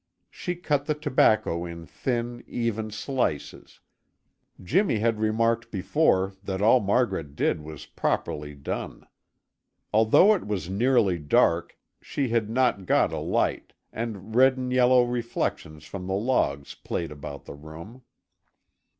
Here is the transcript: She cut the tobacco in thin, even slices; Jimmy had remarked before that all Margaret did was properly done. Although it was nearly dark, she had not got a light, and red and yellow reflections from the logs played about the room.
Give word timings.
She 0.31 0.55
cut 0.55 0.87
the 0.87 0.95
tobacco 0.95 1.63
in 1.63 1.85
thin, 1.85 2.43
even 2.47 2.89
slices; 2.89 3.81
Jimmy 4.59 4.97
had 4.97 5.19
remarked 5.19 5.69
before 5.69 6.33
that 6.43 6.59
all 6.59 6.79
Margaret 6.79 7.35
did 7.35 7.61
was 7.61 7.85
properly 7.85 8.55
done. 8.55 9.05
Although 9.93 10.33
it 10.33 10.47
was 10.47 10.71
nearly 10.71 11.19
dark, 11.19 11.77
she 12.01 12.29
had 12.29 12.49
not 12.49 12.87
got 12.87 13.13
a 13.13 13.19
light, 13.19 13.73
and 13.93 14.35
red 14.35 14.57
and 14.57 14.73
yellow 14.73 15.03
reflections 15.03 15.85
from 15.85 16.07
the 16.07 16.15
logs 16.15 16.73
played 16.73 17.11
about 17.11 17.45
the 17.45 17.53
room. 17.53 18.01